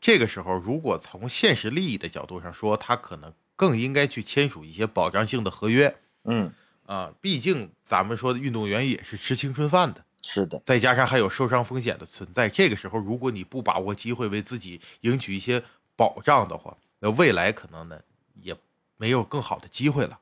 [0.00, 5.96] 这个时候如果从现实利益的角度上说，他可能更应该去签署一些保障性的合约。
[6.24, 6.52] 嗯。
[6.86, 10.60] 啊，毕竟咱们说的运动员也是吃青春饭的，是的。
[10.64, 15.62] 再加上还有受伤风险的存在，这个时候如果你不把握机会，为自己赢取一些
[15.96, 18.00] 保障的话，那未来可能呢
[18.42, 18.56] 也
[18.96, 20.20] 没有更好的机会了。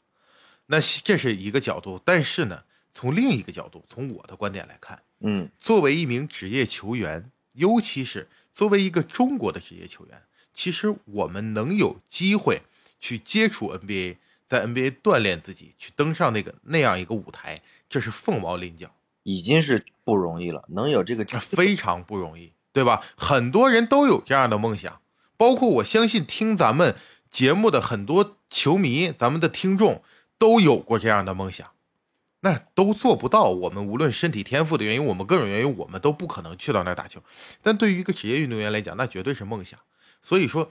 [0.66, 12.62] 那这是一个角度，但是呢，从另一个角度，从我的观点来看，嗯，作为一名职业球员，尤其是作为一个中国的职业球员，其实我们能有机会
[12.98, 14.16] 去接触 NBA。
[14.48, 18.88] 在 NBA 锻炼自己，去登上那个那样一个舞台，这是凤毛麟角，
[19.26, 20.64] 已经是不容易了。
[20.68, 23.02] 能有这个，非常不容易，对吧？
[23.16, 25.00] 很多人都有这样的梦想，
[25.36, 26.94] 包括我相信听咱们
[27.30, 30.02] 节目的很多球迷，咱们的听众
[30.38, 31.72] 都有过这样的梦想，
[32.40, 33.50] 那都做不到。
[33.50, 37.20] 我们无论身体天赋的原因，我们各种原因，我们都不可能去到那儿打球。
[37.60, 39.78] 但对于一个职业运动员来讲，那绝对是梦想。
[40.22, 40.70] 所以说。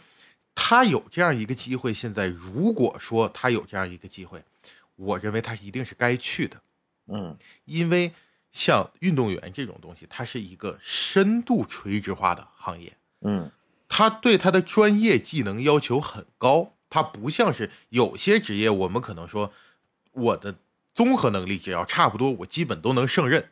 [0.58, 4.42] 他有这样一个机会，现在如果说他有这样一个机会，
[4.96, 6.62] 我认为他一定是该去的，
[7.08, 8.14] 嗯，因为
[8.56, 13.52] 像运动员这种东西，它是一个深度垂直化的行业，嗯，
[13.90, 19.52] 他对他的专业技能要求很高，他不像是有些职业，我们可能说
[20.14, 20.56] 我的
[20.94, 23.52] 综合能力只要差不多，我基本都能胜任，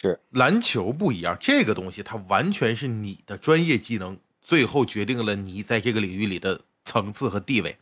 [0.00, 4.18] 是篮球不一样，这个东西它完全是你的专业技能。
[4.40, 7.76] 最后决定了你在这个领域里的层次和地位。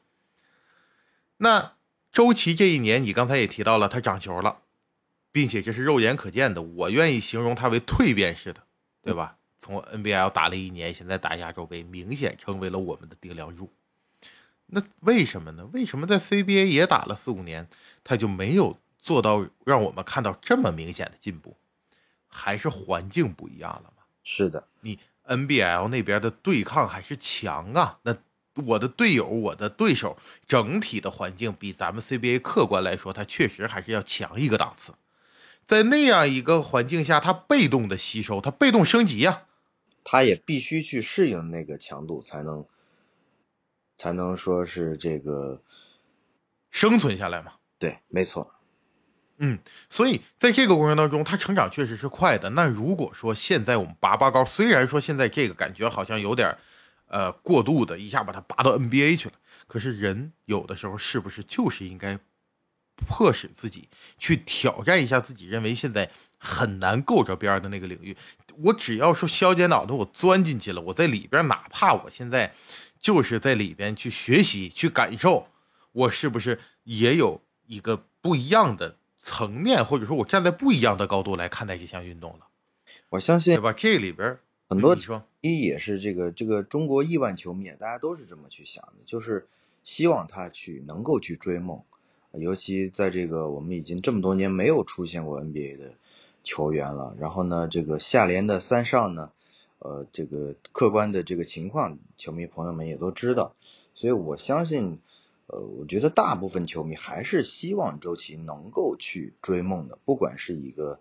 [1.36, 1.74] 那
[2.10, 4.62] 周琦这一年，你刚才也提到了，他长球了，
[5.36, 6.62] 并且这是肉眼可见的。
[6.62, 8.62] 我愿意形容它为蜕变式的，
[9.02, 9.36] 对吧？
[9.58, 13.70] 从 NBL 打了一年，现在打亚洲杯，明显成为了我们的顶梁柱。
[14.68, 15.68] 那为什么呢？
[15.74, 17.68] 为什么在 CBA 也打了四五年，
[18.02, 21.58] 他就没有做到让我们看到这么明显的进步？
[22.26, 24.04] 还是环境不一样了吗？
[24.24, 24.98] 是的，你。
[25.26, 28.16] NBL 那边的对抗还是强啊，那
[28.64, 34.94] 我的队友、我的对手整体的环境比咱们 CBA 客观来说，它确实还是要强一个档次。
[35.66, 39.42] 在那样一个环境下，他被动的吸收，他被动升级呀，
[40.04, 42.64] 他也必须去适应那个强度，才能
[43.98, 45.60] 才能说是这个
[46.70, 47.54] 生存下来嘛。
[47.78, 48.52] 对，没错。
[49.38, 49.58] 嗯，
[49.90, 52.48] 所以在这个过程当中，他成长确实是快的。
[52.50, 56.56] 那如果说现在我们拔拔高，虽然说现在这个感觉好像有点，
[57.08, 59.34] 呃，过度的，一下把他拔到 NBA 去了，
[59.66, 62.18] 可是人有的时候是不是就是应该
[62.96, 68.16] 迫使自己去挑战一下自己认为现在很难够着边的那个领域？
[68.58, 72.54] 我只要说削尖脑袋，我钻进去了，我在里边，哪怕我现在
[72.98, 75.48] 就是在里边去学习、去感受，
[75.92, 78.96] 我是不是也有一个不一样的？
[79.18, 82.46] 层面，或者说我站在不一样的高度来看待这项运动了。
[83.08, 83.72] 我相信，对吧？
[83.72, 84.96] 这里边很多
[85.40, 89.48] 一也是这个这个中国亿万球迷，大家都是这么去想的，就是
[89.82, 91.82] 希望他去能够去追梦。
[92.38, 95.94] 尤其在这个我们已经这么多年没有出现过 NBA 的
[96.44, 99.32] 球员了，然后呢，这个下联的三上呢，
[99.78, 103.54] 呃，这个客观的这个情况，球迷朋友们也都知道，
[103.94, 105.00] 所以我相信。
[105.48, 110.98] 呃，我觉得大部分球迷还是希望周琦能够去追梦的，不管是一个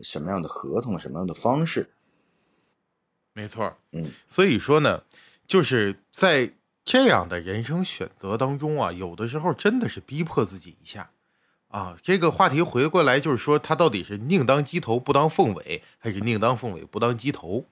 [0.00, 1.90] 什么样的合同、什么样的方式。
[3.34, 5.02] 没错，嗯，所以说呢，
[5.48, 6.52] 就是在
[6.90, 11.10] 这样的人生选择当中啊，有的时候真的是逼迫自己一下
[11.68, 11.98] 啊。
[12.02, 17.66] 这个话题回过来就是说，他到底是宁当鸡头不当凤尾，还是宁当凤尾不当鸡头？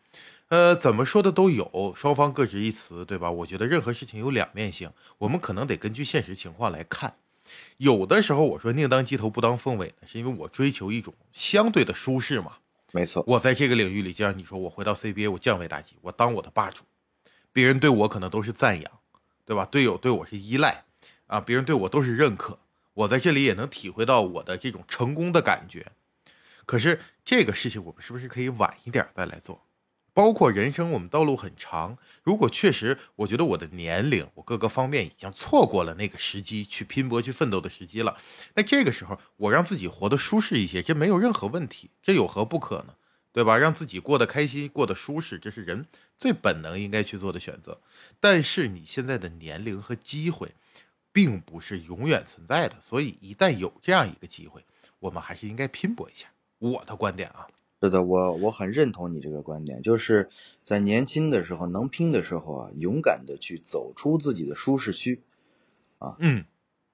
[0.49, 3.31] 呃，怎么说的都有，双方各执一词，对吧？
[3.31, 7.14] 我觉得任何事情有两面性，我们可能得根据现实情况来看。
[7.79, 12.57] 有的时候我说宁当鸡头不当凤尾呢，是因为我追求一种相对的舒适嘛。
[12.93, 16.85] 没错，我在这个领域里，就像你说，我回到 CBA，我降维打击，我当我的霸主，
[17.51, 18.93] 别人对我可能都是赞扬，
[19.47, 19.64] 对吧？
[19.64, 20.84] 队友对我是依赖
[21.28, 22.59] 啊，别人对我都是认可，
[22.92, 25.86] 我在这里也能体会到我的这种成功的感觉。
[26.66, 29.62] 可是这个事情，我们是不是可以晚一点再来做？
[30.12, 31.97] 包括人生，我们道路很长。
[32.22, 38.16] 如果确实，我觉得我的年龄，我各个方面已经错过了那个时机去拼搏、去奋斗的时机了。
[38.55, 42.94] 那这个时候，我让自己活得舒适一些，这没有任何问题，这有何不可呢？
[43.37, 43.59] 对吧？
[43.59, 45.84] 让自己过得开心、过得舒适，这是人
[46.16, 47.78] 最本能应该去做的选择。
[48.18, 50.55] 但是你现在的年龄和机会，
[51.12, 54.64] 并不是永远存在的，所以一旦有这样一个机会，
[55.01, 56.28] 我们还是应该拼搏一下。
[56.59, 57.47] 我的观点啊。
[57.82, 60.30] 是的，我我很认同你这个观点，就是
[60.62, 65.20] 在年轻的时候能拼的时候啊，勇敢的去走出自己的舒适区，
[65.99, 66.47] 啊，嗯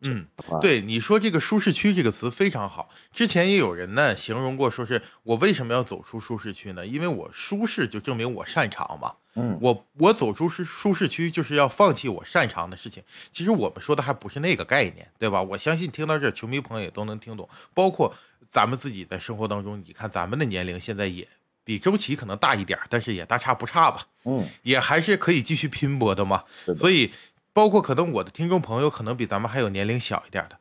[0.03, 0.27] 嗯，
[0.61, 2.91] 对，你说这个舒适区这个词非常好。
[3.13, 6.87] 之前也有人呢形容过，说是我为什么要走出舒适区呢？
[6.87, 9.13] 因为我舒适就证明我擅长嘛。
[9.35, 13.03] 嗯，我我走出是舒适区就是要放弃我擅长的事情。
[13.33, 15.43] 其实我们说的还不是那个概念，对吧？
[15.43, 18.15] 我相信听到这，球迷朋友也都能听懂，包括。
[18.51, 21.27] 咱们自己在生活当中，你看咱们的年龄现在也
[21.65, 24.07] 比周琦可能大一点，但是也大差不差吧。
[24.25, 26.45] 嗯，也还是可以继续拼搏的嘛。
[26.77, 27.11] 所以，
[27.53, 30.59] 包括可能我的听众朋友可能比咱们还有年龄小一点的，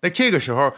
[0.00, 0.74] 那这个时候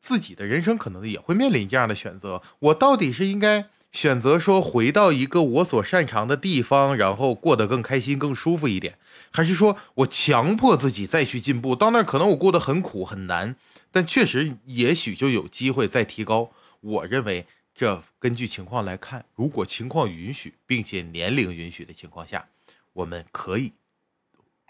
[0.00, 8.98] 自己的人生可能也会面临这样的选择：我到底是应该选择说回到一个我所擅长的地方，然后过得更开心、更舒服一点，
[9.30, 11.76] 还是说我强迫自己再去进步？
[11.76, 13.56] 到那可能我过得很苦很难。
[13.92, 16.50] 但确实，也许就有机会再提高。
[16.80, 22.48] 我认为，这根据情况来看，如果情况允许，并且年龄允许的情况下，
[22.92, 23.72] 我们可以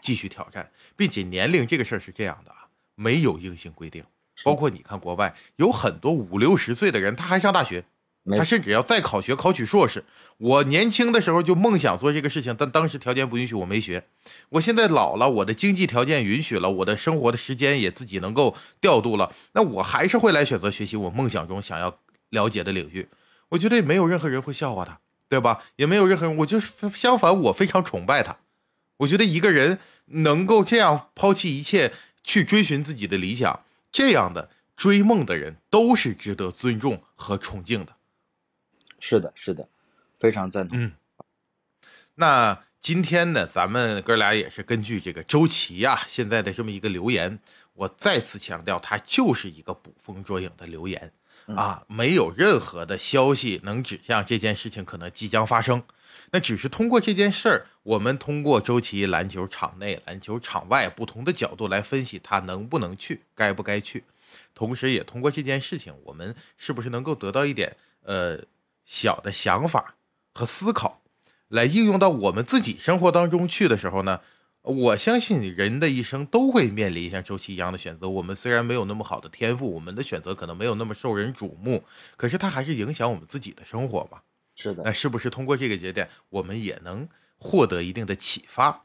[0.04, 4.04] 继续挑战，并且年龄这个事儿是这样的啊，没有硬性规定。
[4.44, 7.86] 包括你看，国外有很多五六十岁的人，他还上大学。
[8.36, 10.02] 他甚至要再考学，考取硕士。
[10.38, 14.06] 我年轻的时候就梦想做这个事情，但当时条件不允许，我没学。
[14.48, 21.98] 我现在老了，我的经济条件允许了，我的生活的时间也自己能够调度了，那我还是会来选择学习我梦想中想要
[22.30, 23.08] 了解的领域。
[23.50, 24.98] 我觉得也没有任何人会笑话他，
[25.28, 25.62] 对吧？
[25.76, 28.38] 也没有任何人，我就相反，我非常崇拜他。
[28.98, 31.92] 我觉得一个人能够这样抛弃一切
[32.22, 37.94] 去追寻自己的理想，这样的追梦的人都是值得尊重和崇敬的。
[38.98, 39.68] 是的，是的，
[40.18, 40.78] 非常赞同。
[40.80, 40.92] 嗯，
[42.14, 47.38] 那今天呢，咱们哥俩也是根据这个周琦呀现在的这么一个留言，
[47.74, 51.12] 我再次强调，他就是一个捕风捉影的留言
[51.46, 55.82] 啊，没有任何的消息能指向这件事情可能即将发生。
[56.30, 64.02] 那只是通过这件事儿，我们通过周琦篮球场内、篮球场外不同的角度来分析他能不能去，该不该去，
[64.52, 68.42] 同时也通过这件事情，我们是不是能够得到一点呃。
[68.86, 69.94] 小的想法
[70.34, 71.00] 和思考，
[71.48, 74.20] 来应用到我们自己生活当中去的时候呢，
[74.60, 78.06] 我相信人的一生都会面临像周琦一样的选择。
[78.06, 81.82] 我们虽然没有那么好的天赋，我们的选择可能没有那么受人瞩目，
[82.18, 84.20] 可是它还是影响我们自己的生活嘛。
[84.54, 87.08] 是的，那是不是通过这个节点，我们也能
[87.38, 88.84] 获得一定的启发？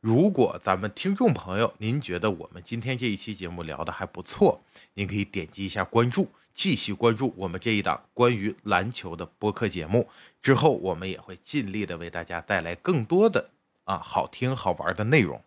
[0.00, 4.62] 如果咱们听众朋友您觉得我们今天这一期节目聊的还不错，
[4.94, 6.30] 您可以点击一下关注。
[6.54, 10.08] 继续关注我们这一档关于篮球的播客节目，
[10.40, 13.50] 之后我们也会尽力的为大家带来更多的
[13.84, 15.42] 啊好听好玩的内容。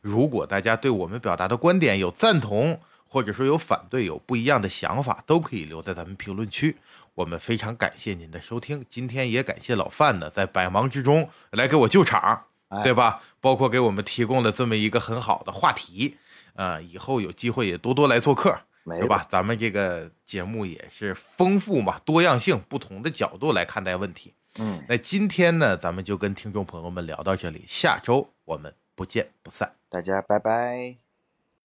[0.00, 6.76] 如果大家对我们表达的观点有赞同，或者说有反对，有不一样的想法，都可以留在咱们评论区。
[7.16, 12.44] 我们非常感谢您的收听，今天也感谢老范呢，在百忙之中来给我救场，
[12.84, 13.20] 对吧？
[13.40, 16.16] 包括给我们提供了这么一个很好的话题，
[16.54, 18.56] 呃，以后有机会也多多来做客。
[18.88, 19.26] 对吧？
[19.28, 24.32] 咱们这个节目也是丰富嘛，多样性，不同的角度来看待问题。
[24.60, 31.05] 嗯，那今天呢，咱们就跟听众朋友们聊到这里，下周我们不见不散，大家拜拜。